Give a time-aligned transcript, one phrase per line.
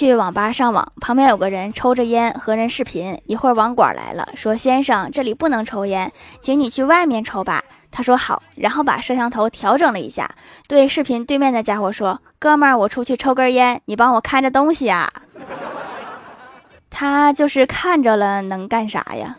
[0.00, 6.10] 去网吧上网旁边有个人抽着烟和人视频一会儿网管来了说先生这里不能抽烟。
[6.40, 7.62] 请你去外面抽吧。
[7.90, 8.42] 他说好。
[8.56, 10.34] 然后把摄像头调整了一下
[10.66, 15.12] 对视频对面的家伙说哥们儿我出去抽根烟你帮我看着东西啊。
[16.88, 19.36] 他就是看着了能干啥呀？